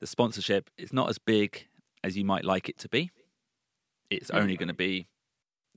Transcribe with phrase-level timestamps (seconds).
[0.00, 1.68] the sponsorship is not as big
[2.02, 3.10] as you might like it to be.
[4.10, 5.08] It's only going to be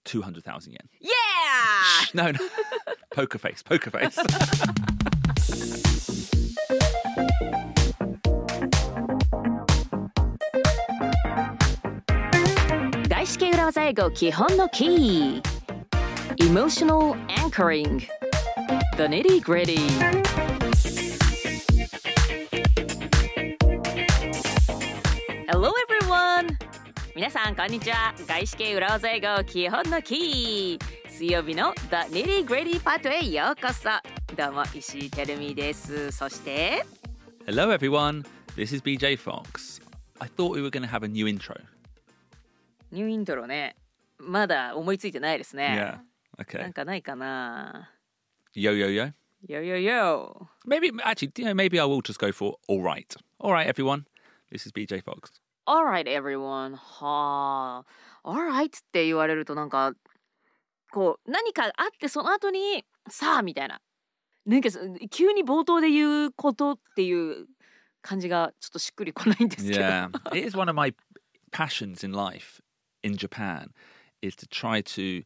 [0.06, 0.80] 200,000 yen.
[1.00, 1.12] Yeah!
[2.02, 2.50] Shh, no, no.
[3.14, 4.18] poker face, poker face.
[16.40, 18.08] Emotional Anchoring
[18.98, 20.43] The Nitty Gritty
[25.54, 26.58] Hello everyone!
[27.16, 30.80] 皆さんこんにちは外資系裏技英語基本のキー
[31.12, 33.88] 水曜日の The Nitty Gritty パートへようこそ
[34.36, 36.84] どうも石井てるみですそして
[37.46, 38.24] Hello, everyone.
[38.56, 39.80] This is BJ Fox.
[40.20, 41.54] I thought we were going to have a new intro.
[42.92, 43.76] ニューイントロね
[44.18, 46.58] まだ思いついてないですね Yeah.
[46.58, 46.74] なん Okay.
[46.74, 47.92] かないかな
[48.56, 49.12] Yo, yo, yo.
[49.48, 53.16] Yo yo yo Maybe, actually, you know, maybe I will just go for all right.
[53.40, 54.06] All right, everyone.
[54.52, 55.32] This is BJ Fox.
[55.66, 57.86] Alright everyone は
[58.24, 59.94] あ Alright って言われるとなんか
[60.92, 63.82] こう何かあってその後にさあみたいな
[64.46, 64.80] なんかそ
[65.10, 67.48] 急に冒頭で言うことっていう
[68.02, 70.10] 感じがちょっとしっくりこないんですけど Yeah.
[70.34, 70.94] it is one of my
[71.52, 72.62] passions in life
[73.04, 73.70] in Japan
[74.22, 75.24] is to try to.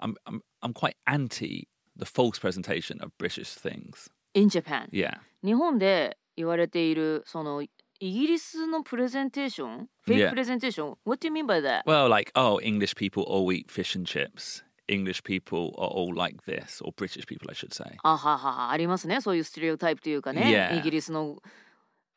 [0.00, 4.08] I'm, I'm, I'm quite anti the false presentation of British things.
[4.34, 5.18] In Japan Yeah.
[5.44, 7.62] 日本で言われているその
[8.01, 10.25] イギリスのプレゼンテーションフェイ Yeah.
[10.25, 11.81] クプレゼンテーション What do you mean by that?
[11.85, 14.63] Well, like, oh, English people all eat fish and chips.
[14.87, 17.97] English people are all like this, or British people, I should say.
[18.03, 20.77] あはははありますねそういうステレオタイプというかね、 Yeah.
[20.79, 21.37] イギリスの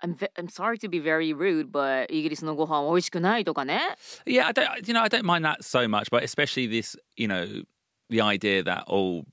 [0.03, 3.81] I'm, ve- I'm sorry to be very rude but イギリスのご飯は美味しくないとかね
[4.27, 4.87] Yeah, I don't.
[4.87, 6.97] You know, I don't mind that so much, but especially this.
[7.17, 7.65] You know,
[8.09, 9.25] the idea that all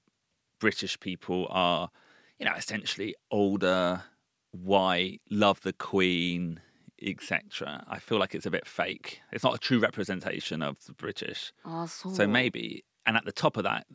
[0.59, 1.89] British people are,
[2.39, 4.01] you know, essentially older,
[4.51, 6.59] white, love the Queen,
[7.01, 7.83] etc.
[7.87, 9.21] I feel like it's a bit fake.
[9.31, 11.53] It's not a true representation of the British.
[11.63, 13.85] あそう So maybe, and at the top of that,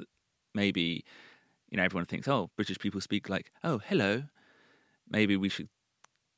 [0.55, 1.05] maybe,
[1.71, 4.25] you know, everyone thinks, oh, British people speak like, oh, hello.
[5.11, 5.69] Maybe we should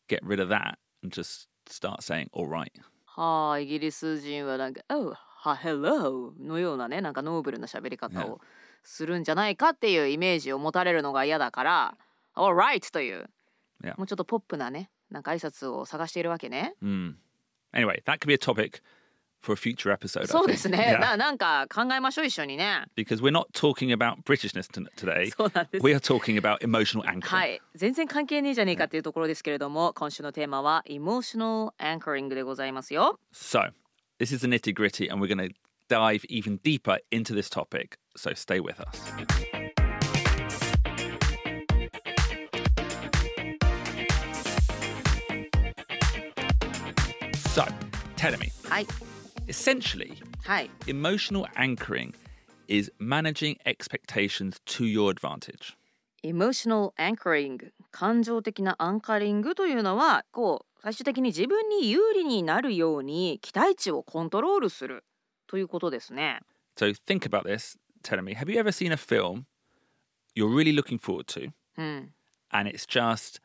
[0.08, 2.72] get rid of that and just start saying, all right.
[3.16, 5.14] はあイギリス人はなんか「Oh,
[5.44, 8.40] ha, hello」のようなねなんかノーブルな喋り方を
[8.82, 11.96] するんじゃないかっていうイメージを持たれるのが嫌だから「
[12.34, 13.30] Alright」という
[13.83, 13.95] Yeah.
[13.97, 17.15] もうちょっとポップなねなんか挨拶を探しているわけね Mm.
[17.73, 18.81] Anyway, that could be a topic
[19.41, 20.25] for a future episode.
[20.27, 20.99] そう.ですね Yeah.
[20.99, 25.31] ななんか考えましょう一緒にね Because we're not talking about Britishness today.
[25.37, 27.21] そうなんです We are talking about emotional anchoring.
[27.27, 33.71] はい全然関係ねえじゃねえかっていうところですけれども今週のテーマは Emotional Anchoring でございますよ So,
[34.19, 35.55] this is the nitty gritty, and we're going to
[35.87, 37.97] dive even deeper into this topic.
[38.17, 39.58] So, stay with us.
[48.18, 48.86] tell me, はい
[49.46, 50.14] essentially,
[50.44, 52.14] はい emotional anchoring
[52.68, 55.76] is managing expectations to your advantage.
[56.22, 65.04] Emotional Anchoring 感情的なアンカリングというのはこう最終的に自分に有利になるように期待値をコントロールする
[65.46, 66.40] ということですね
[66.76, 67.76] So, think about this.
[68.02, 69.44] Tell me, have you ever seen a film
[70.34, 72.12] you're really looking forward to うん
[72.50, 73.40] and it's just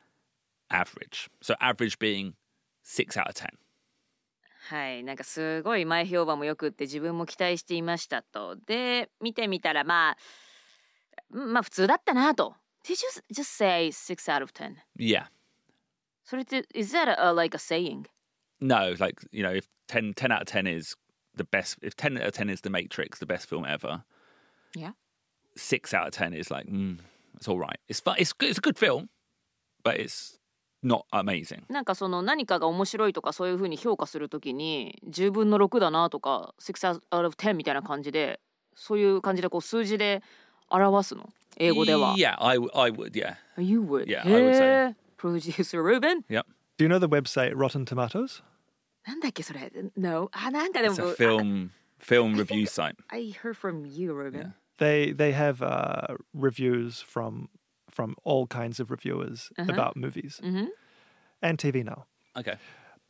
[0.70, 1.30] average?
[1.42, 2.34] So, average being
[2.82, 3.50] six out of 10.
[4.69, 10.17] はいなんかすごい前評判もよくって自分も期待していましたとで見てみたらまあ
[11.31, 12.55] うんまあ普通だったなと
[12.85, 14.77] Did you just say 6 out of 10?
[14.99, 15.27] Yeah.
[16.25, 18.07] それって Is that a, like a saying?
[18.61, 20.95] No, like, you know, if 10, 10 out of 10 is
[21.35, 24.05] the best, if 10 out of 10 is The Matrix, the best film ever,
[24.77, 24.93] Yeah.
[25.57, 26.99] six out of 10 is like, mm,
[27.37, 27.79] it's all right.
[27.89, 28.17] It's fun.
[28.19, 28.51] It's good.
[28.51, 29.09] It's a good film,
[29.83, 30.39] but it's
[30.85, 31.63] not amazing.
[31.69, 38.41] なんかその何かが面白いとかそういうふうに評価するときに10分の6だなとか6 out of 10みたいな感じで
[38.75, 40.23] そういう感じでこう数字で
[40.71, 42.15] 表すの英語では。
[42.17, 43.37] Yeah, I, I would, yeah.
[43.57, 44.07] You would.
[44.07, 44.95] Yeah, I would say.
[45.17, 46.25] Producer Ruben?
[46.29, 46.47] Yep.
[46.79, 48.43] Do you know the website Rotten Tomatoes?
[49.07, 50.29] なんだっけそれ ?No.
[50.33, 51.15] あ、なんかで It's も a。
[51.15, 51.71] film
[52.01, 52.97] film review site.
[53.09, 54.53] I heard from you, Ruben.
[54.79, 57.49] They they have uh, reviews from
[57.91, 60.69] from all kinds of reviewers about movies Mhm.
[61.42, 62.06] and TV now.
[62.38, 62.56] Okay.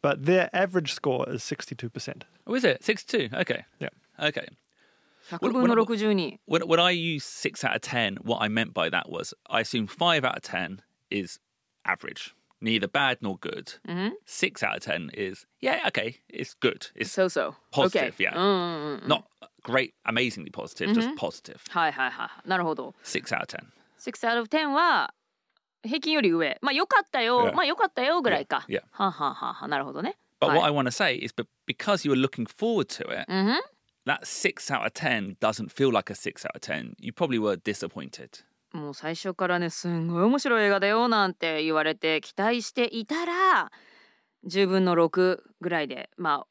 [0.02, 2.26] But their average score is sixty two percent.
[2.48, 2.84] Oh, is it?
[2.84, 3.30] 62?
[3.34, 3.66] Okay.
[3.80, 3.90] Yeah.
[4.20, 4.48] Okay.
[5.30, 6.40] 100分の62。
[6.46, 9.60] When, when I use 6 out of 10, what I meant by that was I
[9.62, 11.38] assume 5 out of 10 is
[11.86, 13.74] average, neither bad nor good.
[14.26, 16.88] 6 out of 10 is, yeah, okay, it's good.
[16.96, 17.56] It's So so.
[17.72, 18.24] Positive, Okay.
[18.24, 18.34] yeah.
[18.36, 19.08] うんうんうん。
[19.08, 19.24] not
[19.62, 21.60] great, amazingly positive, just positive.
[21.70, 22.50] はいはいはい。
[22.50, 22.96] なるほど。
[23.04, 23.60] 6 out of 10.
[24.00, 25.14] 6 out of 10は
[25.85, 28.83] 平均より上まあ良かったよ.まあ良かったよぐらいか、Yeah.
[28.91, 32.87] はあ、はあはあはあ、なるほどね But はい what I want to say is, but because you were looking forward
[33.03, 33.61] to it, うんふん
[34.07, 36.95] that six out of ten doesn't feel like a six out of ten.
[36.99, 38.45] You probably were disappointed.
[38.73, 43.71] もう最初からねすんごい面白い映画だよなんて言われて期待していたら
[44.47, 46.47] 10分の6ぐらいでまあ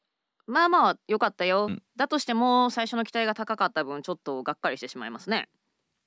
[0.46, 5.48] まあまあ良かったよ、うんだとしても最初の期待が高かった分ちょっとがっかりしてしまいますね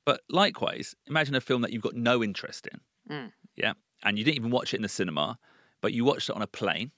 [0.08, 3.34] But likewise, imagine a film that you've got no interest in, うん。
[3.58, 3.74] yeah,
[4.04, 5.38] and you didn't even watch it in the cinema,
[5.82, 6.92] but you watched it on a plane.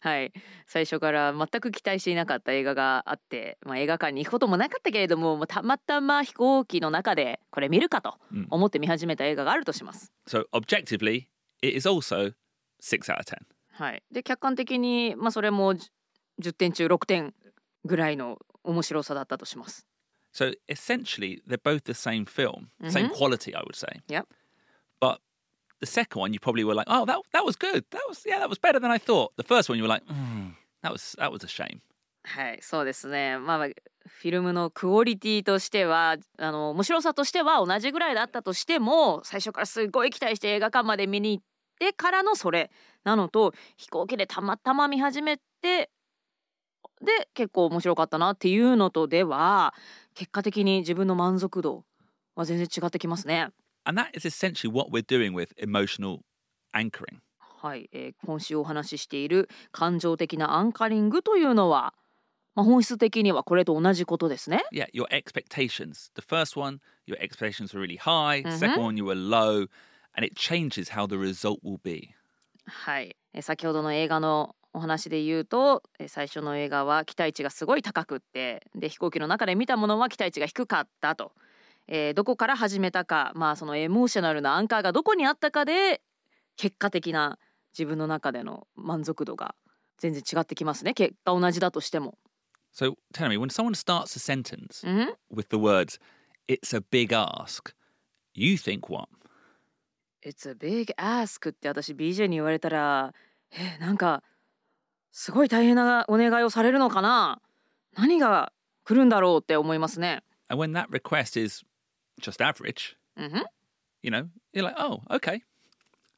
[0.00, 0.32] はい
[0.66, 10.12] 最初から全く期待していなかった映画があって、まあ、映画館に行くこともなかったけれどもまあたまたま飛行機の中でこれ見るかとうん思って見始めた映画があるとします。
[10.26, 11.26] So objectively,
[11.62, 12.32] it is also
[12.80, 13.38] six out of ten.
[13.72, 15.90] はい、で客観的に、まあ、それもじ
[16.40, 17.34] 10点中6点
[17.84, 19.86] ぐらいの面白さだったとします。
[20.36, 24.02] So essentially, they're both the same film, same quality, I would say.
[24.08, 24.26] Yep.
[25.00, 25.20] But
[25.80, 27.86] the second one, you probably were like, "Oh, that that was good.
[27.90, 30.04] That was yeah, that was better than I thought." The first one, you were like,
[30.04, 30.52] mm,
[30.82, 31.80] "That was that was a shame."
[32.26, 41.44] はいそうですねまあフィルムのクオリティとしてはあの面白さとしては同じぐらいだったとしても最初からすごい期待して映画館まで見に行っ
[41.78, 42.70] てからのそれ
[43.04, 45.88] なのと飛行機でたまたま見始めて
[47.00, 49.74] で結構面白かったなっていうのとでは
[50.16, 51.84] 結果的に自分の満足度
[52.34, 53.50] は全然違ってきますね。
[53.84, 56.20] And that is essentially what we're doing with emotional
[56.74, 57.18] anchoring.
[57.38, 61.94] はい、えー今週お話ししている感情的なアンカリングというのは、
[62.54, 64.64] まあ、本質的にはこれと同じことですね。
[64.72, 66.10] Yeah, your expectations.
[66.14, 68.42] The first one, your expectations were really high.
[68.42, 68.58] Mhm.
[68.58, 69.68] Second one, you were low,
[70.16, 72.14] and it changes how the result will be.
[72.64, 81.32] はい、えー先ほどの映画のお話で言うとえー最初の映画は期待値がすごい高くってで飛行機の中で見たものは期待値が低かったと、
[81.88, 86.02] えーどこから始めたかまあそのエモーショナルなアンカーがどこにあったかで
[86.56, 87.38] 結果的な
[87.72, 89.54] 自分の中での満足度が
[89.98, 92.18] 全然違ってきますね結果同じだとしても。
[92.74, 95.98] So tell me, when someone starts a sentence うん with the words,
[96.46, 97.72] it's a big ask,
[98.34, 99.08] you think what?
[100.22, 103.14] It's a big ask って私 BJ に言われたら
[103.50, 104.22] えなんか
[105.18, 107.40] すごい大変なお願いをされるのかな
[107.96, 108.52] 何が
[108.84, 110.22] 来るんだろうって思いますね。
[110.48, 111.64] And when that request is
[112.20, 113.44] just average, うんふん
[114.02, 115.40] you know, you're like, oh, okay.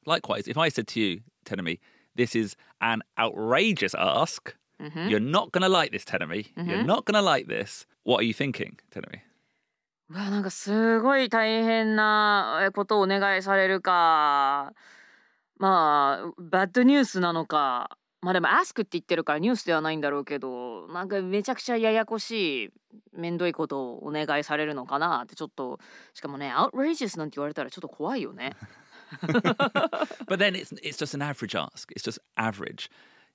[0.05, 1.79] Likewise, if I said to you, Tenemy,
[2.17, 6.53] this is an outrageous ask, うんふん you're not going to like this, Tenemy.
[6.57, 6.87] You're Mhm.
[6.87, 7.87] not going to like this.
[8.05, 9.21] What are you thinking, Tenemy?
[10.11, 14.73] うわなんかすごい大変なえことをお願いされるか
[15.59, 22.71] まあバッドニュースなのかまあでも ask って言ってるからニュースではないんだろうけどなんかめちゃくちゃややこしい
[23.13, 25.79] めんどいことをお願いされるのかなってちょっと
[26.15, 28.57] しかもね outrageous なんて言われたらちょっと怖いよね。
[30.27, 31.91] But then it's it's just an average ask.
[31.97, 32.91] It's just average.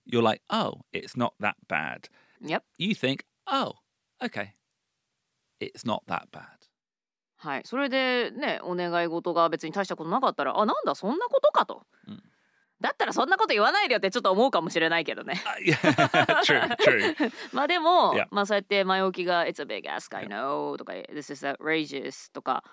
[0.06, 2.10] You're like, oh, it's not that bad.
[2.42, 2.64] Yep.
[2.78, 3.76] You think, oh,
[4.22, 4.54] okay,
[5.60, 6.64] it's not that bad.
[7.38, 12.24] はい、それでねお願い事が別に大したことなかったらあなんだそんなことかと、うん
[12.84, 17.32] だったらそんなこと言わないでよってちょっと思うかもしれないけどね Uh, true, true.
[17.54, 22.64] まあでも.まあそうやって前置きが「It's a big ask I know」とか「This is outrageous」とか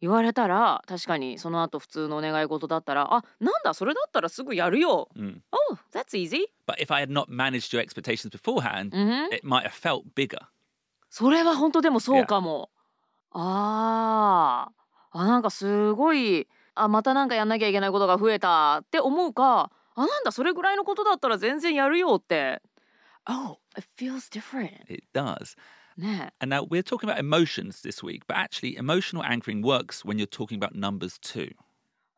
[0.00, 5.40] 言われたら確かにその後普通のお願い事だったらあなんだそれだったらすぐやるよ Mm.
[5.52, 9.62] Oh that's easy But if I had not managed your expectations beforehand, うんふん it might
[9.62, 10.38] have felt bigger.
[11.10, 12.70] それは本当でもそうかも。
[13.30, 16.48] あーあなんかすごい
[16.82, 22.62] あまたなんかやんなきゃいけないことが増えたって思うかあなんだそれぐらいのことだったら全然やるよって。
[23.26, 24.70] Oh, it feels different.
[24.88, 25.56] It does.
[25.98, 30.18] ね And now we're talking about emotions this week, but actually, emotional anchoring works when
[30.18, 31.54] you're talking about numbers too.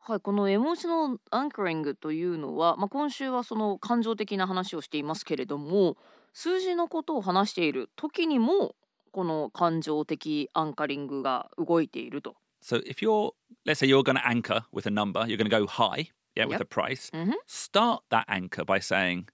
[0.03, 5.95] はいこのエモーショナルアンカリングというのは、まあ、今週はその感情的な話をしていますけれども
[6.33, 8.75] 数字のことを話している時にも
[9.11, 12.35] この感情的アンカリングが動いていると。
[12.60, 13.32] So if you're,
[13.64, 16.44] let's say you're going to anchor with a number, you're going to go high, yeah,
[16.46, 16.62] with Yep.
[16.62, 17.10] a price.
[17.12, 19.26] うんふん Start that anchor by saying,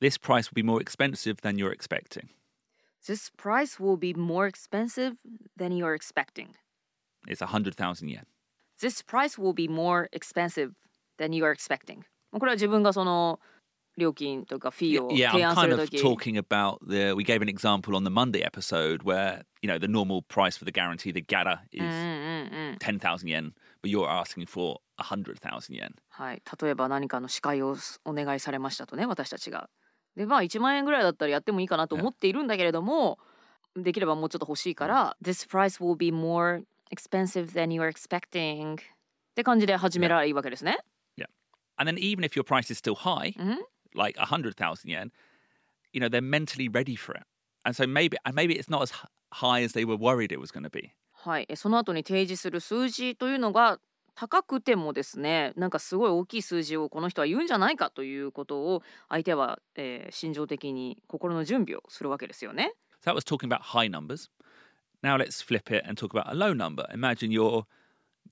[0.00, 2.28] this price will be more expensive than you're expecting.
[3.06, 5.16] This price will be more expensive
[5.56, 6.54] than you're expecting.
[7.28, 8.26] It's 100,000 yen.
[8.80, 10.74] This price will be more expensive
[11.18, 12.04] than you're expecting.
[12.32, 13.40] これは自分がその
[13.97, 17.13] 料金とかフィー Y- を Yeah, 提 I'm 案す kind る of とき、talking about the.
[17.13, 20.65] We gave an example on the Monday episode where you know the normal price for
[20.65, 23.51] the guarantee, the GATA うんうん is うんうん10,000 yen,
[23.83, 25.91] but you're asking for 100,000 yen.
[26.09, 29.69] はい、例えば何かの司会をお願いされましたとね私たちが。
[30.15, 33.17] でまあ1万円ぐらいだったらやってもいいかなと思っているんだけれども、
[33.77, 38.77] できればもうちょっと欲しいから、This price will be more expensive than you're expecting
[39.35, 40.77] て感じで始められばいいわけですね。
[41.77, 43.57] And then even if your price is still high, Mhm.
[43.94, 45.10] like a hundred thousand yen,
[45.92, 47.24] you know they're mentally ready for it,
[47.64, 50.40] and so maybe and maybe it's not as h- high as they were worried it
[50.40, 50.92] was going to be.
[51.12, 53.80] はい、えその後に提示する数字というのが
[54.14, 62.72] 高くてもですねなんかすごい大きい数字をこの人は言うんじゃないかということを相手は、えー心情的に心の準備をするわけですよね。
[63.04, 64.30] So that was talking about high numbers.
[65.02, 66.86] Now let's flip it and talk about a low number.
[66.92, 67.64] Imagine you're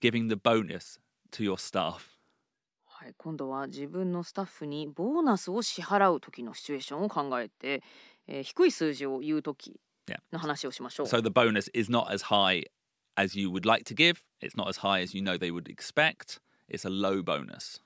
[0.01, 0.99] giving the bonus
[1.33, 2.15] to your staff.
[3.10, 7.82] はい、今度は自分のスタッフにボーナスを支払う時のシチュエーションを考えて、
[8.28, 10.18] えー低い数字を言う時 Yeah.
[10.32, 11.06] の話をしましょう。
[11.08, 12.64] So the bonus is not as high
[13.16, 14.22] as you would like to give.
[14.42, 16.40] It's not as high as you know they would expect.
[16.68, 17.82] It's a low bonus.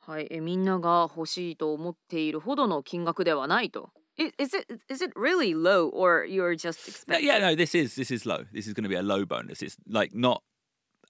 [0.00, 3.90] はい、えみんなが欲しいと思っているほどの金額ではないと。
[4.16, 7.26] Is it is it really low or you're just expecting?
[7.26, 8.44] yeah, no, this is this is low.
[8.52, 9.62] This is going to be a low bonus.
[9.62, 10.42] It's like not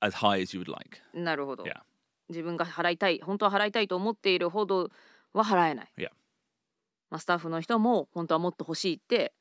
[0.01, 1.01] as high as you would like.
[1.15, 1.65] なるほど。
[1.65, 1.83] Yeah.
[2.33, 4.91] 自分が払いたい、本当は払いたいと思っているほど
[5.33, 5.93] は払えない。
[5.97, 6.11] Yeah.
[7.11, 9.33] まあ、スタッフの人も本当はもっと欲しいって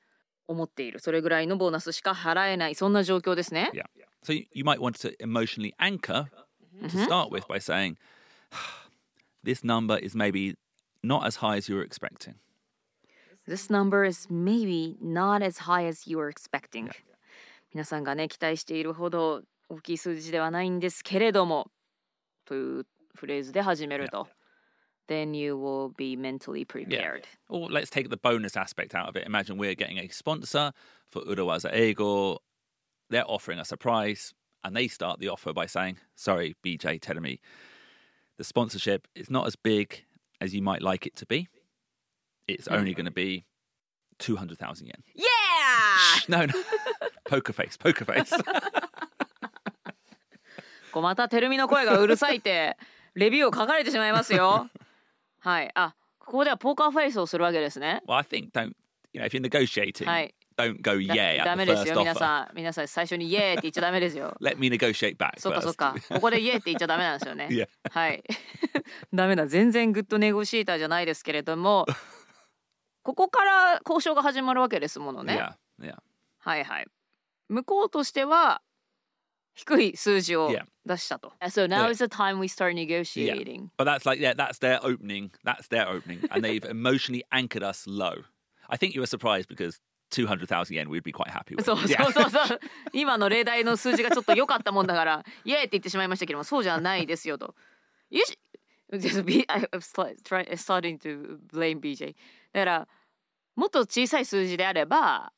[0.48, 1.00] 思っている。
[1.00, 2.76] それぐらいのボーナスしか払えない。
[2.76, 3.72] そんな状況ですね。
[3.74, 3.86] Yeah.
[4.24, 6.28] So you, might want to emotionally anchor
[6.84, 7.98] to start with by saying,
[9.44, 10.58] this number is maybe
[11.04, 12.36] not as high as you were expecting.
[13.48, 16.92] This number is maybe not as high as you were expecting.
[17.74, 21.72] 皆さんがね、期待しているほど大きい数字ではないんですけれども、
[22.51, 24.29] というフレーズで始めると。
[25.09, 27.25] Then you will be mentally prepared.
[27.49, 29.25] Or let's take the bonus aspect out of it.
[29.25, 30.73] Imagine we're getting a sponsor
[31.11, 32.41] for Urawaza Ego.
[33.09, 34.35] They're offering us a price,
[34.65, 37.39] and they start the offer by saying, Sorry, BJ Telemi,
[38.37, 40.05] the sponsorship is not as big
[40.41, 41.49] as you might like it to be.
[42.49, 43.45] It's only going to be
[44.19, 45.03] 200,000 yen.
[45.15, 45.27] Yeah!
[46.29, 46.63] No, no.
[47.29, 48.33] poker face, poker face.
[50.92, 52.78] こうまたテルミの声がうるさいって
[53.16, 54.70] レビューを書かれてしまいますよ。
[55.40, 55.72] はい。
[55.74, 58.02] あ、ここではポーカーフェイスをするわけですね。
[58.08, 58.74] well, I think don't,
[59.14, 60.34] you know, if you're negotiating, はい。
[60.58, 67.68] don't go だ yeah ダメですよ皆.さん皆さん最初にイエーって言っちゃダメですよ Let me negotiate back そっかそっ.かここでイエーって言っちゃダメなんですよね Yeah.
[67.90, 68.22] はい
[69.14, 71.88] ダメだ全然グッドネゴシエーターじゃないですけれども
[73.02, 75.42] ここから交渉が始まるわけですものね
[75.80, 75.96] Yeah, yeah.
[76.40, 76.86] はいはい
[77.48, 78.62] 向こうとしては
[79.66, 80.64] 低い数字を Yeah.
[80.86, 81.92] 出したと So now Yeah.
[81.92, 85.30] is the time we start negotiating But that's like, yeah, that's their opening.
[85.46, 86.22] That's their opening.
[86.32, 88.24] And they've emotionally anchored us low.
[88.68, 89.80] I think you were surprised because
[90.12, 91.64] 200,000 yen we'd be quite happy with.
[91.64, 92.12] そうそう Yeah.
[92.12, 92.60] そうそう
[92.94, 97.56] 今の例題の数字がちょっと良かったもんだからイエーって言ってしまいましたけどもそうじゃないですよと。
[98.10, 98.38] よし
[98.94, 99.70] Just be- I'm
[100.58, 102.14] starting to blame BJ
[102.52, 102.88] だから
[103.56, 105.32] もっと小さい数字であれば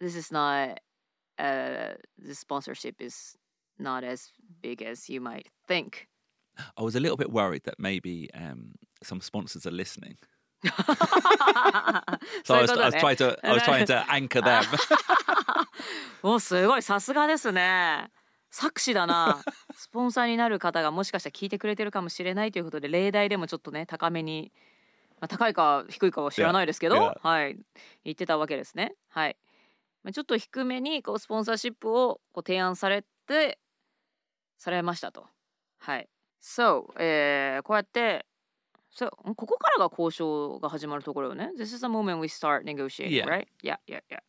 [0.00, 0.76] This is not、
[1.40, 3.38] uh, the sponsorship is
[3.78, 4.30] not as
[4.62, 6.08] big as you might think
[6.76, 10.16] I was a little bit worried that maybe um, some sponsors are listening.
[12.44, 14.42] そ So う I was, I was ね trying to, I was trying to anchor
[14.42, 14.62] them.
[16.22, 18.10] おすごいさすがですね
[18.50, 19.42] 作詞だな
[19.74, 24.52] スポンサーになる方がもしかしたら聞いてくれてるかもしれないということで例題でもちょっとね高めに、
[25.20, 27.18] まあ、高いか低いかは知らないですけど、Yeah.
[27.22, 27.56] はい
[28.04, 29.49] 言ってたわけですねはい、まあ、
[30.12, 33.58] ちょっと低めにこうスポンサーシップをこう提案されて
[34.58, 35.26] されましたと
[35.78, 36.08] はい
[36.42, 38.24] So、えーこうやって
[38.90, 43.26] そうここからが交渉が始まるところよね This is the moment we start negotiating Yeah.
[43.26, 43.46] right?
[43.62, 44.20] Yeah yeah yeah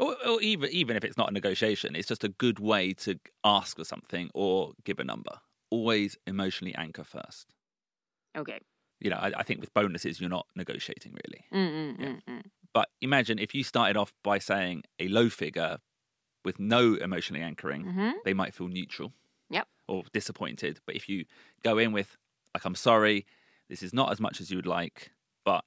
[0.00, 3.18] or, or even, even if it's not a negotiation, it's just a good way to
[3.42, 5.40] ask for something or give a number.
[5.70, 7.48] Always emotionally anchor first.
[8.36, 8.60] Okay
[9.00, 11.44] You know, I, I think with bonuses, you're not negotiating really.
[11.50, 15.77] うんうんうんうん But imagine if you started off by saying a low figure
[16.43, 19.11] with no emotionally anchoring, うん they might feel neutral
[19.49, 19.67] Yep.
[19.87, 20.79] or disappointed.
[20.85, 21.25] But if you
[21.63, 22.17] go in with,
[22.53, 23.25] like, I'm sorry,
[23.69, 25.11] this is not as much as you would like,
[25.45, 25.63] but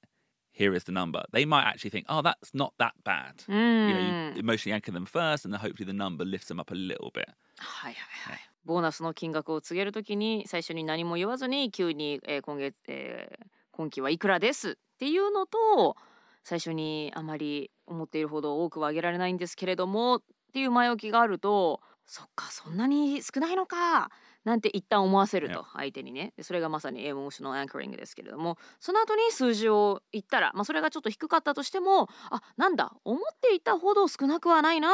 [0.53, 3.45] here is the number, they might actually think, oh, that's not that bad.
[3.49, 6.49] う You ん know, you emotionally anchor them first, and then hopefully the number lifts
[6.49, 7.29] them up a little bit.
[7.59, 8.39] はいはいはい。
[8.65, 15.97] ボーナスの金額を告げるときに最初に何も言わずに急に、えー今月、えー今期はいくらですっていうのと
[16.44, 20.22] 最初にあまり思っているほど多くは上げられないんですけれどもっ
[20.54, 24.10] ていう前置きがあるとそっかそんなに少ないのか
[24.44, 34.90] なんて一旦思わせると.相手にねでそれがまさにエモーショナルアンカリングですけれどもその後に数字を言ったら、まあ、それがちょっと低かったとしてもあなんだ思っていたほど少なくはないな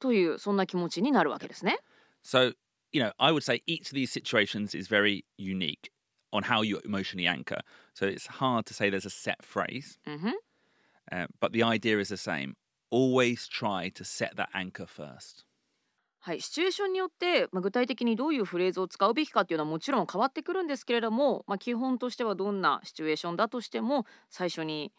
[0.00, 1.78] というそんな気持ちになるわけですね。
[2.22, 2.54] So,
[2.92, 5.90] you know, I would say each of these situations is very unique
[6.30, 7.60] on how you emotionally anchor.
[7.94, 10.34] So it's hard to say there's a set phrase, うんふん
[11.12, 12.54] uh, but the idea is the same.
[12.90, 15.44] Always try to set that anchor first.
[16.20, 24.92] はい、シチュエーションによって、まあ、具体的にどういうフレーズを使うべきかっていうのはもちろん変わってくるんですけれども、まあ、基本としてはどんなシチュエーションだとしても最初に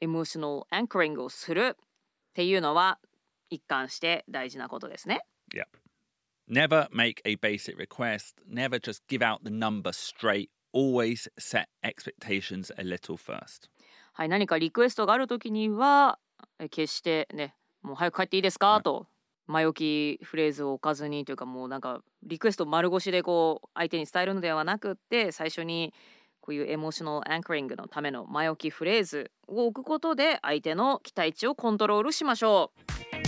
[0.00, 2.98] エモーショナルアンカリングをするっていうのは
[3.50, 5.20] 一貫して大事なことですね。
[6.50, 8.40] Never make a basic request.
[8.48, 10.48] Never just give out the number straight.
[10.72, 13.68] Always set expectations a little first.
[14.18, 16.18] はい、何かリクエストがあるときには
[16.58, 19.06] え決してねもう早く帰っていいですか、と
[19.46, 25.94] 前置きフレーズを置かずにというかもうなんかリクエスト丸腰でこう相手に伝えるのではなくって最初に
[26.40, 32.72] こういうエモーショナルアンカリングのための前置きフレーズを置くことで相手の期待値をコントロールしましょ
[33.24, 33.27] う。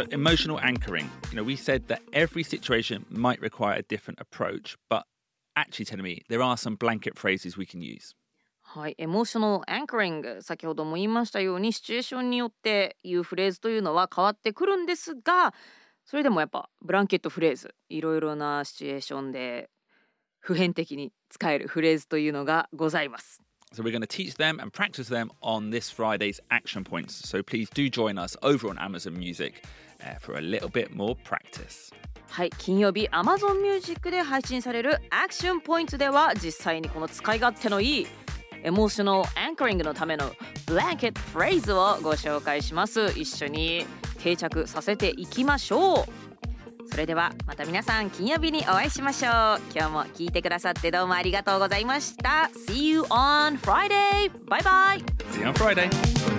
[0.00, 1.10] So, emotional anchoring.
[1.30, 5.04] You know, we said that every situation might require a different approach, but
[5.54, 8.14] actually, telling me there are some blanket phrases we can use.
[8.68, 15.54] はい、エモーショナルアンカリング先ほども言いましたようにシチュエーションによって言うフレーズというのは変わってくるんですが
[16.04, 19.70] それでもやっぱブランケットフレーズいろいろなシチュエーションで
[20.40, 23.40] 普遍的に使えるフレーズというのがございます。
[23.74, 27.14] So, we're going to teach them and practice them on this Friday's action points.
[27.28, 29.89] So, please do join us over on Amazon Music uh,
[30.19, 31.93] for a little bit more practice.
[32.29, 38.07] はい、金曜日 Amazon Music で配信される action point では実際にこの使い勝手のいい
[38.63, 40.31] エモーショナルアンカリングのための
[40.65, 43.85] ブランケットフレーズをご紹介します一緒に
[44.19, 46.05] 定着させていきましょう
[46.89, 49.31] それではまた皆さん金曜日にお会いしましょう
[49.75, 54.31] 今日も聞いてくださってどうもありがとうございました See you on Friday!
[54.47, 54.99] バイバイ
[55.31, 56.30] See you on Friday.